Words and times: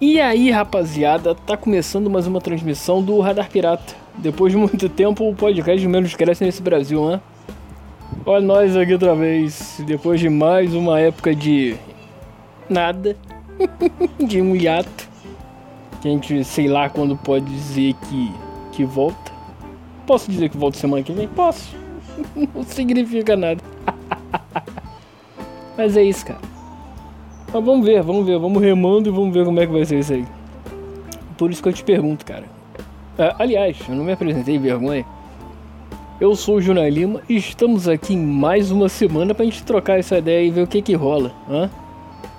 E 0.00 0.20
aí, 0.20 0.48
rapaziada, 0.52 1.34
tá 1.34 1.56
começando 1.56 2.08
mais 2.08 2.24
uma 2.24 2.40
transmissão 2.40 3.02
do 3.02 3.18
Radar 3.18 3.50
Pirata. 3.50 3.96
Depois 4.16 4.52
de 4.52 4.56
muito 4.56 4.86
tempo, 4.88 5.28
o 5.28 5.34
podcast 5.34 5.84
menos 5.88 6.14
cresce 6.14 6.44
nesse 6.44 6.62
Brasil, 6.62 7.04
né? 7.10 7.20
Olha 8.24 8.46
nós 8.46 8.76
aqui 8.76 8.92
outra 8.92 9.16
vez, 9.16 9.82
depois 9.84 10.20
de 10.20 10.28
mais 10.28 10.72
uma 10.72 11.00
época 11.00 11.34
de 11.34 11.74
nada, 12.70 13.16
de 14.24 14.40
um 14.40 14.54
hiato, 14.54 15.08
que 16.00 16.06
a 16.06 16.12
gente 16.12 16.44
sei 16.44 16.68
lá 16.68 16.88
quando 16.88 17.16
pode 17.16 17.46
dizer 17.46 17.94
que, 17.94 18.32
que 18.70 18.84
volta. 18.84 19.32
Posso 20.06 20.30
dizer 20.30 20.48
que 20.48 20.56
volta 20.56 20.78
semana 20.78 21.02
que 21.02 21.12
vem? 21.12 21.26
Posso. 21.26 21.74
Não 22.54 22.62
significa 22.62 23.36
nada. 23.36 23.60
Mas 25.76 25.96
é 25.96 26.04
isso, 26.04 26.24
cara. 26.24 26.57
Mas 27.52 27.64
vamos 27.64 27.86
ver, 27.86 28.02
vamos 28.02 28.26
ver, 28.26 28.38
vamos 28.38 28.62
remando 28.62 29.08
e 29.08 29.12
vamos 29.12 29.32
ver 29.32 29.44
como 29.44 29.58
é 29.58 29.66
que 29.66 29.72
vai 29.72 29.84
ser 29.84 29.98
isso 30.00 30.12
aí. 30.12 30.24
Por 31.38 31.50
isso 31.50 31.62
que 31.62 31.68
eu 31.68 31.72
te 31.72 31.82
pergunto, 31.82 32.24
cara. 32.24 32.44
Ah, 33.18 33.36
aliás, 33.38 33.76
eu 33.88 33.94
não 33.94 34.04
me 34.04 34.12
apresentei, 34.12 34.58
vergonha. 34.58 35.06
Eu 36.20 36.36
sou 36.36 36.56
o 36.56 36.60
Júnior 36.60 36.88
Lima 36.88 37.22
e 37.28 37.36
estamos 37.36 37.88
aqui 37.88 38.12
em 38.12 38.18
mais 38.18 38.70
uma 38.70 38.88
semana 38.88 39.34
pra 39.34 39.44
gente 39.44 39.62
trocar 39.62 39.98
essa 39.98 40.18
ideia 40.18 40.46
e 40.46 40.50
ver 40.50 40.62
o 40.62 40.66
que 40.66 40.82
que 40.82 40.94
rola. 40.94 41.32
Hã? 41.48 41.70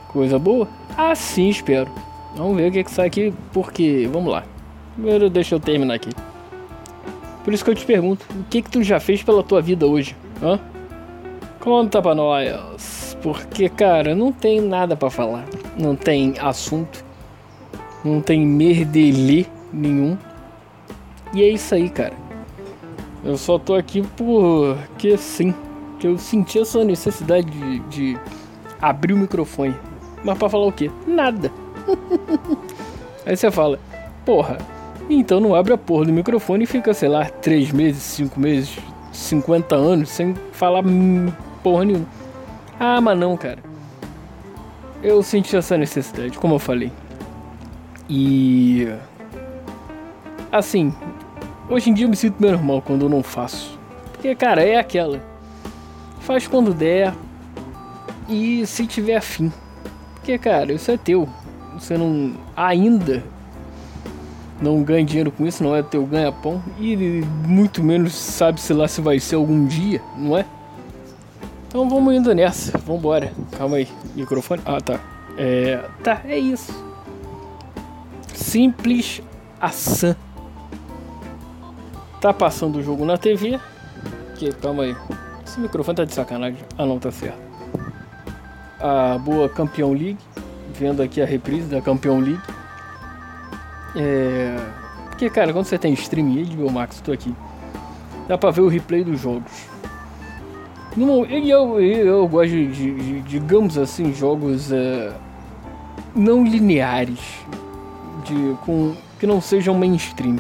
Coisa 0.10 0.38
boa? 0.38 0.68
Assim 0.96 1.50
espero. 1.50 1.90
Vamos 2.36 2.58
ver 2.58 2.70
o 2.70 2.72
que 2.72 2.84
que 2.84 2.92
sai 2.92 3.08
aqui, 3.08 3.34
porque... 3.52 4.08
Vamos 4.12 4.32
lá. 4.32 4.44
Primeiro 4.94 5.30
deixa 5.30 5.56
eu 5.56 5.60
terminar 5.60 5.96
aqui. 5.96 6.10
Por 7.44 7.54
isso 7.54 7.64
que 7.64 7.72
eu 7.72 7.76
te 7.76 7.86
pergunto, 7.86 8.26
o 8.32 8.44
que 8.44 8.62
que 8.62 8.70
tu 8.70 8.84
já 8.84 9.00
fez 9.00 9.24
pela 9.24 9.42
tua 9.42 9.62
vida 9.62 9.88
hoje? 9.88 10.16
Hã? 10.44 10.60
Conta 11.60 12.02
pra 12.02 12.14
nós 12.14 12.99
porque, 13.22 13.70
cara, 13.70 14.16
não 14.16 14.32
tem 14.32 14.62
nada 14.62 14.96
para 14.96 15.10
falar. 15.10 15.46
Não 15.78 15.96
tem 15.96 16.36
assunto. 16.40 17.04
Não 18.04 18.22
tem 18.22 18.46
merdelê 18.46 19.46
nenhum. 19.74 20.18
E 21.34 21.44
é 21.44 21.50
isso 21.50 21.76
aí, 21.76 21.90
cara. 21.90 22.14
Eu 23.24 23.38
só 23.38 23.60
tô 23.60 23.76
aqui 23.76 24.04
porque 24.16 25.18
sim. 25.18 25.54
Que 26.00 26.08
eu 26.08 26.18
senti 26.18 26.60
essa 26.60 26.84
necessidade 26.84 27.50
de, 27.50 27.80
de 27.80 28.20
abrir 28.82 29.14
o 29.14 29.18
microfone. 29.18 29.76
Mas 30.24 30.38
pra 30.38 30.50
falar 30.50 30.68
o 30.68 30.72
quê? 30.72 30.90
Nada. 31.06 31.52
aí 33.26 33.36
você 33.36 33.52
fala, 33.52 33.80
porra, 34.26 34.58
então 35.10 35.40
não 35.40 35.54
abre 35.54 35.74
a 35.74 35.78
porra 35.78 36.06
do 36.06 36.14
microfone 36.14 36.64
e 36.64 36.68
fica, 36.68 36.94
sei 36.94 37.10
lá, 37.10 37.26
3 37.26 37.72
meses, 37.72 38.02
5 38.04 38.40
meses, 38.40 38.78
50 39.12 39.76
anos 39.76 40.10
sem 40.10 40.34
falar 40.54 40.84
porra 41.62 41.84
nenhuma. 41.84 42.19
Ah, 42.80 43.02
mas 43.02 43.18
não, 43.18 43.36
cara. 43.36 43.60
Eu 45.04 45.22
senti 45.22 45.56
essa 45.56 45.78
necessidade, 45.78 46.38
como 46.38 46.56
eu 46.56 46.60
falei. 46.60 46.92
E. 48.10 48.88
Assim, 50.52 50.94
hoje 51.70 51.90
em 51.90 51.94
dia 51.94 52.06
eu 52.06 52.10
me 52.10 52.16
sinto 52.16 52.40
meio 52.40 52.54
normal 52.54 52.82
quando 52.82 53.06
eu 53.06 53.10
não 53.10 53.22
faço. 53.22 53.78
Porque, 54.14 54.34
cara, 54.34 54.64
é 54.64 54.78
aquela. 54.78 55.22
Faz 56.22 56.48
quando 56.48 56.74
der. 56.74 57.14
E 58.30 58.66
se 58.66 58.88
tiver 58.88 59.18
afim. 59.18 59.52
Porque, 60.16 60.38
cara, 60.38 60.72
isso 60.72 60.90
é 60.90 60.98
teu. 60.98 61.28
Você 61.74 61.98
não. 61.98 62.34
Ainda. 62.56 63.24
Não 64.62 64.84
ganha 64.84 65.06
dinheiro 65.06 65.32
com 65.32 65.46
isso, 65.46 65.64
não 65.64 65.76
é 65.76 65.82
teu 65.82 66.06
ganha-pão. 66.06 66.62
E 66.78 66.96
muito 67.46 67.82
menos 67.84 68.14
sabe-se 68.14 68.74
lá 68.74 68.88
se 68.88 69.00
vai 69.00 69.20
ser 69.20 69.36
algum 69.36 69.66
dia, 69.66 70.02
não 70.18 70.38
é? 70.38 70.46
Então 71.70 71.88
vamos 71.88 72.16
indo 72.16 72.34
nessa, 72.34 72.76
vambora. 72.80 73.32
Calma 73.56 73.78
aí, 73.78 73.88
microfone. 74.16 74.60
Ah, 74.66 74.82
tá. 74.82 75.00
É. 75.38 75.86
Tá, 76.04 76.20
é 76.26 76.36
isso. 76.36 76.74
Simples 78.34 79.22
ação. 79.62 80.16
Tá 82.20 82.34
passando 82.34 82.80
o 82.80 82.84
jogo 82.84 83.06
na 83.06 83.20
TV. 83.20 83.60
Que, 84.34 84.52
calma 84.52 84.82
aí. 84.82 84.96
Esse 85.46 85.60
microfone 85.60 85.98
tá 85.98 86.06
de 86.06 86.14
sacanagem. 86.14 86.58
Ah, 86.76 86.88
não, 86.88 86.98
tá 86.98 87.12
certo. 87.12 87.38
A 88.80 89.20
boa 89.20 89.48
Campeão 89.48 89.94
League. 89.94 90.18
Vendo 90.74 91.04
aqui 91.04 91.22
a 91.22 91.26
reprise 91.26 91.68
da 91.68 91.82
Campeão 91.82 92.20
League. 92.20 92.42
É. 93.96 94.56
Porque, 95.12 95.30
cara, 95.30 95.54
quando 95.54 95.66
você 95.66 95.78
tem 95.78 95.94
streaming 95.94 96.46
de 96.46 96.58
Max, 96.58 97.00
tô 97.00 97.12
aqui. 97.12 97.36
Dá 98.28 98.40
pra 98.40 98.50
ver 98.50 98.62
o 98.62 98.68
replay 98.68 99.04
dos 99.04 99.22
jogos. 99.22 99.69
No, 101.00 101.26
e 101.26 101.50
eu, 101.50 101.80
eu 101.80 102.28
gosto 102.28 102.50
de, 102.50 102.68
de, 102.68 103.22
digamos 103.22 103.78
assim, 103.78 104.14
jogos 104.14 104.70
uh, 104.70 105.14
não 106.14 106.44
lineares, 106.44 107.22
de, 108.26 108.58
com, 108.66 108.94
que 109.18 109.26
não 109.26 109.40
sejam 109.40 109.74
mainstream. 109.74 110.36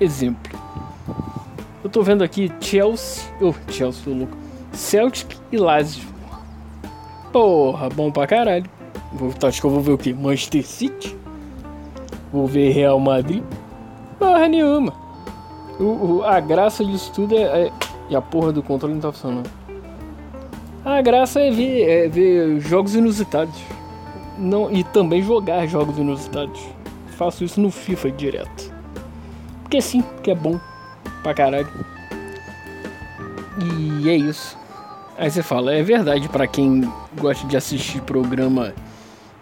Exemplo. 0.00 0.58
Eu 1.84 1.88
tô 1.88 2.02
vendo 2.02 2.24
aqui 2.24 2.52
Chelsea. 2.60 3.22
Oh, 3.40 3.54
Chelsea, 3.70 4.02
tô 4.02 4.10
louco. 4.10 4.36
Celtic 4.72 5.36
e 5.52 5.56
Lazio. 5.56 6.08
Porra, 7.32 7.88
bom 7.88 8.10
pra 8.10 8.26
caralho. 8.26 8.68
Vou, 9.12 9.32
acho 9.44 9.60
que 9.60 9.66
eu 9.66 9.70
vou 9.70 9.80
ver 9.80 9.92
o 9.92 9.98
que? 9.98 10.12
Manchester 10.12 10.66
City? 10.66 11.16
Vou 12.32 12.48
ver 12.48 12.70
Real 12.72 12.98
Madrid? 12.98 13.44
Porra 14.18 14.48
nenhuma. 14.48 14.92
O, 15.78 15.84
o, 15.84 16.24
a 16.24 16.40
graça 16.40 16.84
disso 16.84 17.12
tudo 17.14 17.36
é, 17.36 17.66
é. 17.66 17.72
E 18.08 18.16
a 18.16 18.20
porra 18.20 18.50
do 18.50 18.60
controle 18.60 18.94
não 18.94 19.00
tá 19.00 19.12
funcionando. 19.12 19.59
A 20.84 21.02
graça 21.02 21.40
é 21.40 21.50
ver, 21.50 21.82
é 21.82 22.08
ver 22.08 22.60
jogos 22.60 22.94
inusitados. 22.94 23.60
Não, 24.38 24.72
e 24.72 24.82
também 24.82 25.22
jogar 25.22 25.66
jogos 25.66 25.98
inusitados. 25.98 26.60
Faço 27.18 27.44
isso 27.44 27.60
no 27.60 27.70
FIFA 27.70 28.10
direto. 28.10 28.72
Porque 29.62 29.82
sim, 29.82 30.00
porque 30.00 30.30
é 30.30 30.34
bom 30.34 30.58
pra 31.22 31.34
caralho. 31.34 31.68
E 33.62 34.08
é 34.08 34.16
isso. 34.16 34.58
Aí 35.18 35.30
você 35.30 35.42
fala, 35.42 35.74
é 35.74 35.82
verdade 35.82 36.28
para 36.30 36.46
quem 36.46 36.90
gosta 37.18 37.46
de 37.46 37.54
assistir 37.54 38.00
programa 38.00 38.72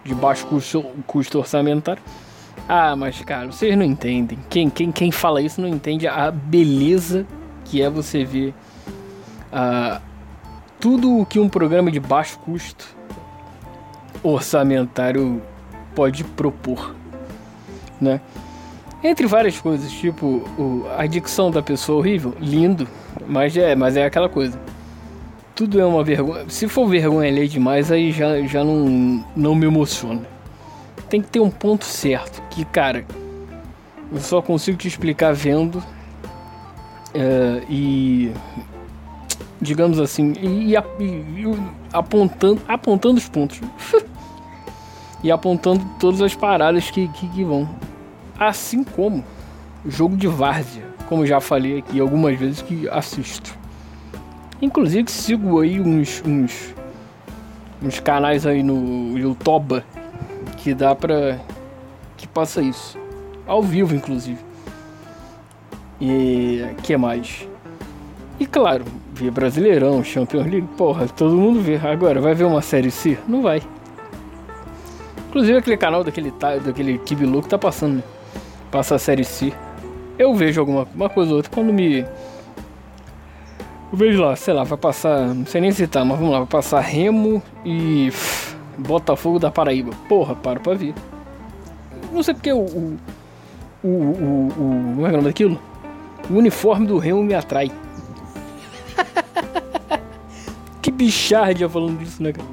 de 0.03 0.13
baixo 0.13 0.45
custo, 0.47 0.83
custo 1.07 1.39
orçamentário. 1.39 2.03
Ah, 2.67 2.97
mas 2.97 3.21
cara, 3.21 3.47
vocês 3.47 3.77
não 3.77 3.85
entendem. 3.85 4.37
Quem, 4.49 4.69
quem, 4.69 4.91
quem 4.91 5.09
fala 5.09 5.41
isso 5.41 5.61
não 5.61 5.69
entende 5.69 6.05
a 6.05 6.29
beleza 6.29 7.25
que 7.63 7.81
é 7.81 7.89
você 7.89 8.25
ver 8.25 8.53
a, 9.51 10.01
tudo 10.79 11.19
o 11.19 11.25
que 11.25 11.39
um 11.39 11.49
programa 11.49 11.91
de 11.91 11.99
baixo 11.99 12.39
custo 12.39 12.95
orçamentário 14.23 15.41
pode 15.95 16.23
propor, 16.23 16.95
né? 17.99 18.21
Entre 19.03 19.27
várias 19.27 19.59
coisas, 19.59 19.91
tipo 19.91 20.43
o, 20.57 20.85
a 20.97 21.05
dicção 21.05 21.49
da 21.49 21.61
pessoa 21.61 21.99
horrível, 21.99 22.33
lindo, 22.39 22.87
mas 23.27 23.55
é, 23.55 23.75
mas 23.75 23.95
é 23.95 24.05
aquela 24.05 24.27
coisa. 24.27 24.59
Tudo 25.55 25.79
é 25.79 25.85
uma 25.85 26.03
vergonha. 26.03 26.45
Se 26.49 26.67
for 26.67 26.87
vergonha 26.87 27.31
ler 27.31 27.47
demais, 27.47 27.91
aí 27.91 28.11
já, 28.11 28.41
já 28.41 28.63
não, 28.63 29.23
não 29.35 29.55
me 29.55 29.65
emociona. 29.65 30.21
Tem 31.09 31.21
que 31.21 31.29
ter 31.29 31.39
um 31.39 31.49
ponto 31.49 31.85
certo, 31.85 32.41
que 32.49 32.63
cara, 32.65 33.05
eu 34.11 34.19
só 34.19 34.41
consigo 34.41 34.77
te 34.77 34.87
explicar 34.87 35.33
vendo. 35.33 35.83
Uh, 37.09 37.65
e 37.69 38.31
digamos 39.61 39.99
assim, 39.99 40.33
e, 40.39 40.73
e, 40.73 40.75
e 40.75 41.45
apontando, 41.91 42.61
apontando 42.67 43.17
os 43.17 43.27
pontos. 43.27 43.61
e 45.23 45.31
apontando 45.31 45.85
todas 45.99 46.21
as 46.21 46.33
paradas 46.33 46.89
que, 46.89 47.07
que, 47.09 47.27
que, 47.27 47.43
vão. 47.43 47.69
Assim 48.37 48.83
como 48.83 49.23
jogo 49.85 50.15
de 50.15 50.27
várzea, 50.27 50.85
como 51.07 51.25
já 51.25 51.41
falei 51.41 51.79
aqui 51.79 51.99
algumas 51.99 52.37
vezes 52.39 52.61
que 52.61 52.87
assisto. 52.89 53.57
Inclusive 54.61 55.09
sigo 55.11 55.59
aí 55.59 55.79
uns, 55.79 56.21
uns, 56.25 56.75
uns 57.81 57.99
canais 57.99 58.45
aí 58.45 58.63
no 58.63 59.17
YouTube 59.17 59.83
que 60.57 60.73
dá 60.73 60.95
pra. 60.95 61.39
que 62.17 62.27
passa 62.27 62.61
isso. 62.61 62.97
Ao 63.45 63.63
vivo, 63.63 63.95
inclusive. 63.95 64.39
E 65.99 66.61
que 66.83 66.95
mais? 66.95 67.47
E 68.39 68.45
claro, 68.45 68.85
Brasileirão, 69.29 70.03
Champions 70.03 70.45
League, 70.45 70.67
porra, 70.77 71.07
todo 71.07 71.35
mundo 71.35 71.61
vê. 71.61 71.75
Agora, 71.75 72.21
vai 72.21 72.33
ver 72.33 72.45
uma 72.45 72.61
série 72.61 72.91
C? 72.91 73.17
Não 73.27 73.41
vai. 73.41 73.61
Inclusive 75.29 75.57
aquele 75.57 75.77
canal 75.77 76.03
daquele, 76.03 76.31
daquele 76.63 76.97
Kibi 76.99 77.25
Louco 77.25 77.47
tá 77.47 77.57
passando, 77.57 77.97
né? 77.97 78.03
Passa 78.71 78.95
a 78.95 78.99
série 78.99 79.23
C. 79.23 79.53
Eu 80.17 80.33
vejo 80.33 80.59
alguma 80.59 80.87
uma 80.93 81.09
coisa 81.09 81.31
ou 81.31 81.37
outra 81.37 81.51
quando 81.51 81.71
me. 81.71 81.99
Eu 83.91 83.97
vejo 83.97 84.21
lá, 84.21 84.35
sei 84.35 84.53
lá, 84.53 84.63
vai 84.63 84.77
passar. 84.77 85.33
Não 85.33 85.45
sei 85.45 85.61
nem 85.61 85.71
citar, 85.71 86.03
mas 86.05 86.17
vamos 86.17 86.31
lá, 86.31 86.39
vai 86.39 86.47
passar 86.47 86.79
Remo 86.79 87.41
e. 87.65 88.11
Botafogo 88.77 89.39
da 89.39 89.51
Paraíba. 89.51 89.91
Porra, 90.07 90.35
para 90.35 90.59
pra 90.59 90.73
ver. 90.73 90.93
Não 92.11 92.23
sei 92.23 92.33
porque 92.33 92.51
o. 92.51 92.59
O. 92.59 92.97
O. 93.83 93.87
o, 93.87 94.47
o 94.47 94.93
como 94.95 95.05
é, 95.05 95.09
é 95.09 95.09
o 95.09 95.11
nome 95.13 95.23
daquilo? 95.25 95.59
O 96.29 96.33
uniforme 96.35 96.87
do 96.87 96.97
Remo 96.97 97.23
me 97.23 97.33
atrai. 97.33 97.71
que 100.81 100.91
bichardia 100.91 101.69
falando 101.69 101.99
disso, 101.99 102.21
né, 102.21 102.33
cara? 102.33 102.47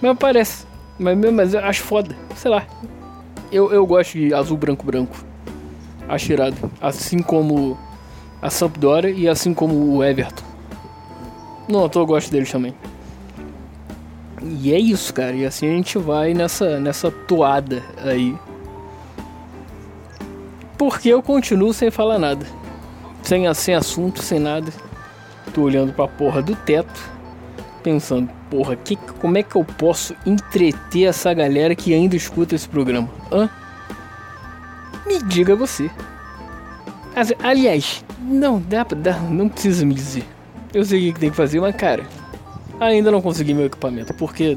Mas 0.00 0.18
parece. 0.18 0.66
Mas, 0.98 1.18
mas 1.32 1.54
eu 1.54 1.60
acho 1.60 1.82
foda. 1.82 2.14
Sei 2.36 2.50
lá. 2.50 2.66
Eu, 3.50 3.72
eu 3.72 3.86
gosto 3.86 4.18
de 4.18 4.34
azul, 4.34 4.56
branco, 4.56 4.84
branco. 4.84 5.16
Acho 6.08 6.32
irado. 6.32 6.56
Assim 6.80 7.20
como 7.20 7.78
a 8.40 8.50
Sampdoria 8.50 9.10
e 9.10 9.28
assim 9.28 9.54
como 9.54 9.96
o 9.96 10.04
Everton. 10.04 10.44
Não, 11.68 11.90
eu 11.92 12.06
gosto 12.06 12.30
deles 12.30 12.50
também. 12.50 12.74
E 14.42 14.72
é 14.72 14.78
isso, 14.78 15.12
cara. 15.12 15.34
E 15.34 15.44
assim 15.44 15.66
a 15.66 15.70
gente 15.70 15.98
vai 15.98 16.32
nessa, 16.34 16.78
nessa 16.80 17.10
toada 17.10 17.82
aí. 18.04 18.36
Porque 20.76 21.08
eu 21.08 21.22
continuo 21.22 21.74
sem 21.74 21.90
falar 21.90 22.18
nada. 22.18 22.46
Sem, 23.22 23.52
sem 23.54 23.74
assunto, 23.74 24.22
sem 24.22 24.38
nada. 24.38 24.72
Tô 25.58 25.64
olhando 25.64 25.92
pra 25.92 26.06
porra 26.06 26.40
do 26.40 26.54
teto. 26.54 27.10
Pensando, 27.82 28.30
porra, 28.48 28.76
que, 28.76 28.94
como 28.94 29.38
é 29.38 29.42
que 29.42 29.56
eu 29.56 29.64
posso 29.64 30.14
entreter 30.24 31.08
essa 31.08 31.34
galera 31.34 31.74
que 31.74 31.92
ainda 31.92 32.14
escuta 32.14 32.54
esse 32.54 32.68
programa? 32.68 33.08
Hã? 33.32 33.50
Me 35.04 35.20
diga 35.24 35.56
você. 35.56 35.90
Aliás, 37.42 38.04
não, 38.20 38.60
dá, 38.60 38.84
dá, 38.84 39.18
não 39.18 39.48
precisa 39.48 39.84
me 39.84 39.94
dizer. 39.94 40.24
Eu 40.72 40.84
sei 40.84 41.10
o 41.10 41.12
que 41.12 41.18
tem 41.18 41.30
que 41.30 41.36
fazer, 41.36 41.58
mas 41.58 41.74
cara, 41.74 42.06
ainda 42.78 43.10
não 43.10 43.20
consegui 43.20 43.52
meu 43.52 43.66
equipamento, 43.66 44.14
porque 44.14 44.56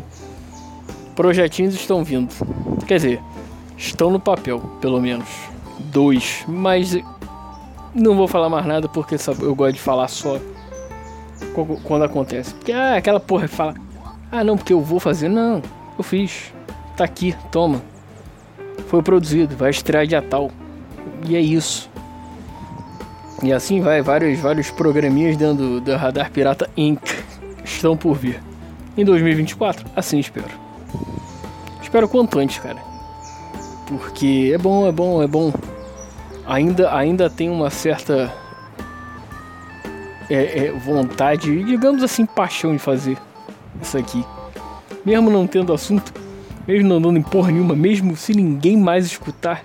projetinhos 1.16 1.74
estão 1.74 2.04
vindo. 2.04 2.32
Quer 2.86 2.98
dizer, 2.98 3.22
estão 3.76 4.12
no 4.12 4.20
papel, 4.20 4.60
pelo 4.80 5.02
menos. 5.02 5.28
Dois, 5.80 6.46
mas 6.48 6.96
não 7.96 8.16
vou 8.16 8.28
falar 8.28 8.50
mais 8.50 8.68
nada 8.68 8.88
porque 8.88 9.16
eu 9.42 9.56
gosto 9.56 9.74
de 9.74 9.82
falar 9.82 10.08
só 10.08 10.40
quando 11.84 12.04
acontece. 12.04 12.54
Porque 12.54 12.72
ah, 12.72 12.96
aquela 12.96 13.20
porra 13.20 13.48
fala, 13.48 13.76
ah 14.32 14.44
não, 14.44 14.58
porque 14.58 14.74
eu 14.74 14.82
vou 14.82 15.00
fazer. 15.00 15.30
Não, 15.30 15.62
eu 15.98 16.04
fiz. 16.04 16.54
Tá 16.96 17.04
aqui, 17.04 17.36
toma. 17.52 17.82
Foi 18.88 19.02
produzido, 19.02 19.56
vai 19.56 19.70
estrear 19.70 20.06
dia 20.06 20.22
tal. 20.22 20.52
E 21.28 21.36
é 21.36 21.40
isso. 21.40 21.90
E 23.44 23.52
assim 23.52 23.82
vai, 23.82 24.02
vários, 24.02 24.40
vários 24.40 24.70
programinhas 24.70 25.36
dentro 25.36 25.82
do 25.82 25.96
Radar 25.96 26.30
Pirata 26.32 26.70
Inc. 26.78 27.02
estão 27.64 27.98
por 27.98 28.16
vir. 28.16 28.42
Em 28.96 29.04
2024, 29.04 29.86
assim 29.96 30.20
espero. 30.20 30.52
Espero 31.82 32.08
quanto 32.08 32.38
antes, 32.38 32.60
cara. 32.60 32.78
Porque 33.88 34.52
é 34.54 34.58
bom, 34.58 34.88
é 34.88 34.92
bom, 34.92 35.24
é 35.24 35.28
bom. 35.28 35.52
Ainda, 36.46 36.96
ainda 36.96 37.30
tem 37.30 37.50
uma 37.50 37.70
certa 37.70 38.32
é, 40.32 40.68
é, 40.68 40.72
vontade, 40.72 41.64
digamos 41.64 42.02
assim, 42.02 42.26
paixão 42.26 42.72
de 42.72 42.80
fazer 42.80 43.18
isso 43.82 43.98
aqui. 43.98 44.24
Mesmo 45.06 45.30
não 45.30 45.46
tendo 45.46 45.74
assunto, 45.74 46.14
mesmo 46.66 46.88
não 46.88 47.02
dando 47.02 47.18
em 47.18 47.22
porra 47.22 47.52
nenhuma, 47.52 47.76
mesmo 47.76 48.16
se 48.16 48.34
ninguém 48.34 48.78
mais 48.78 49.06
escutar. 49.06 49.64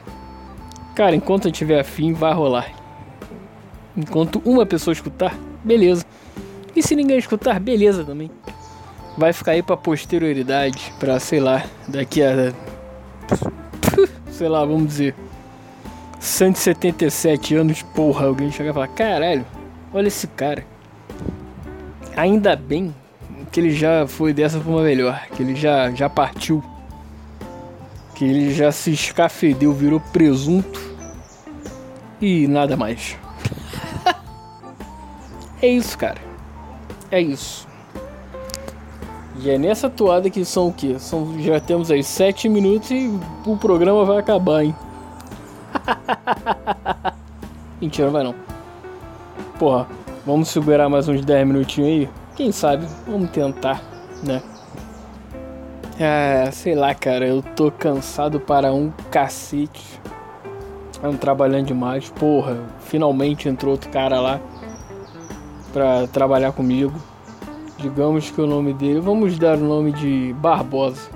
Cara, 0.95 1.15
enquanto 1.15 1.47
eu 1.47 1.53
tiver 1.53 1.79
afim, 1.79 2.13
vai 2.13 2.35
rolar. 2.35 2.69
Enquanto 3.97 4.43
uma 4.45 4.67
pessoa 4.67 4.93
escutar, 4.93 5.39
beleza. 5.63 6.05
E 6.75 6.83
se 6.83 6.97
ninguém 6.97 7.19
escutar, 7.19 7.61
beleza 7.61 8.05
também. 8.05 8.31
Vai 9.17 9.33
ficar 9.33 9.53
aí 9.53 9.63
pra 9.63 9.77
posterioridade, 9.77 10.93
pra 10.99 11.21
sei 11.21 11.39
lá, 11.39 11.65
daqui 11.87 12.23
a. 12.23 12.53
sei 14.31 14.49
lá, 14.49 14.65
vamos 14.65 14.89
dizer. 14.89 15.15
177 16.19 17.55
anos, 17.55 17.83
porra, 17.83 18.27
alguém 18.27 18.51
chegar 18.51 18.71
e 18.71 18.75
falar: 18.75 18.89
caralho, 18.89 19.47
olha 19.93 20.09
esse 20.09 20.27
cara. 20.27 20.65
Ainda 22.17 22.57
bem 22.57 22.95
que 23.51 23.61
ele 23.61 23.71
já 23.71 24.07
foi 24.07 24.33
dessa 24.33 24.61
forma 24.61 24.83
melhor, 24.83 25.27
que 25.35 25.43
ele 25.43 25.55
já, 25.55 25.91
já 25.91 26.09
partiu. 26.09 26.63
Que 28.15 28.25
ele 28.25 28.53
já 28.53 28.73
se 28.73 28.93
escafedeu, 28.93 29.73
virou 29.73 30.01
presunto 30.01 30.81
e 32.21 32.47
nada 32.47 32.77
mais. 32.77 33.17
É 35.63 35.69
isso, 35.69 35.97
cara. 35.97 36.21
É 37.11 37.19
isso. 37.19 37.67
E 39.41 39.51
é 39.51 39.57
nessa 39.57 39.89
toada 39.89 40.29
que 40.29 40.45
são 40.45 40.69
o 40.69 40.73
quê? 40.73 40.97
São, 40.99 41.43
já 41.43 41.59
temos 41.59 41.91
aí 41.91 42.03
7 42.03 42.47
minutos 42.49 42.91
e 42.91 43.11
o 43.47 43.57
programa 43.57 44.05
vai 44.05 44.19
acabar, 44.19 44.65
hein? 44.65 44.75
Mentira, 47.81 48.07
não 48.07 48.13
vai 48.13 48.23
não. 48.23 48.35
Porra, 49.59 49.87
vamos 50.27 50.49
segurar 50.49 50.87
mais 50.89 51.09
uns 51.09 51.25
10 51.25 51.47
minutinhos 51.47 51.89
aí? 51.89 52.11
Quem 52.37 52.53
sabe? 52.53 52.87
Vamos 53.07 53.31
tentar, 53.31 53.83
né? 54.23 54.43
Ah, 55.99 56.51
sei 56.53 56.75
lá, 56.75 56.95
cara, 56.95 57.27
eu 57.27 57.43
tô 57.43 57.71
cansado 57.71 58.39
para 58.39 58.71
um 58.75 58.93
cacete. 59.11 59.99
Ando 61.03 61.17
trabalhando 61.17 61.69
demais. 61.69 62.11
Porra, 62.11 62.59
finalmente 62.81 63.49
entrou 63.49 63.73
outro 63.73 63.89
cara 63.89 64.21
lá 64.21 64.41
para 65.73 66.07
trabalhar 66.09 66.53
comigo. 66.53 66.93
Digamos 67.79 68.31
que 68.31 68.41
o 68.41 68.47
nome 68.47 68.75
dele, 68.75 69.01
vamos 69.01 69.39
dar 69.39 69.57
o 69.57 69.65
nome 69.65 69.93
de 69.93 70.35
Barbosa. 70.35 71.11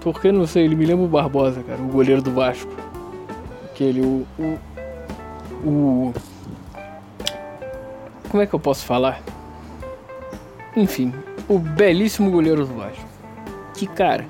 Porque 0.00 0.30
não 0.30 0.46
sei, 0.46 0.64
ele 0.64 0.76
me 0.76 0.86
lembra 0.86 1.04
o 1.04 1.08
Barbosa, 1.08 1.60
cara, 1.64 1.82
o 1.82 1.88
goleiro 1.88 2.22
do 2.22 2.30
Vasco. 2.30 2.72
Aquele, 3.64 4.00
o, 4.00 4.24
o, 4.38 5.68
o. 5.68 6.14
Como 8.34 8.42
é 8.42 8.48
que 8.48 8.54
eu 8.54 8.58
posso 8.58 8.84
falar? 8.84 9.22
Enfim, 10.76 11.14
o 11.48 11.56
belíssimo 11.56 12.32
goleiro 12.32 12.66
do 12.66 12.74
Vasco. 12.74 13.06
Que 13.74 13.86
cara. 13.86 14.26